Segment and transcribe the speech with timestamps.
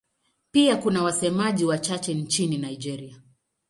[0.51, 3.21] Pia kuna wasemaji wachache nchini Nigeria.